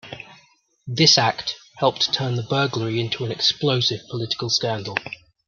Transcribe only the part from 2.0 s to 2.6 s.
turn the